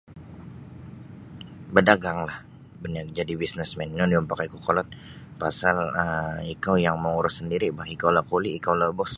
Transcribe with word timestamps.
Badaganglah 1.73 2.37
majadi 2.81 3.33
bisnesmen 3.41 3.89
ino 3.95 4.03
nio 4.05 4.15
yang 4.17 4.25
mapakaiku 4.25 4.57
kolod 4.65 4.87
pasal 5.41 5.75
um 6.03 6.33
ikou 6.53 6.75
yang 6.85 6.97
mangurus 7.03 7.35
sandiri' 7.37 7.75
boh 7.77 7.87
ikoulah 7.95 8.23
kuli' 8.29 8.55
ikoulah 8.59 8.89
bos. 8.97 9.09